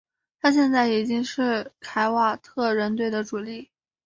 [0.41, 3.69] 他现在已经是凯尔特人队的主力。